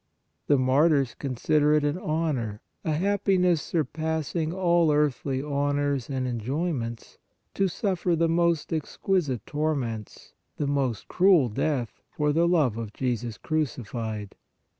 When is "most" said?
8.27-8.73, 10.65-11.07